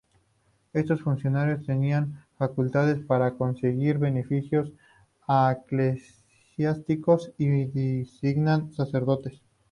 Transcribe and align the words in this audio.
Estos 0.73 1.01
funcionarios 1.03 1.63
tenían 1.63 2.25
facultades 2.39 3.05
para 3.05 3.35
conferir 3.35 3.99
beneficios 3.99 4.73
eclesiásticos 5.29 7.31
y 7.37 7.67
designar 7.99 8.63
sacerdotes. 8.71 9.43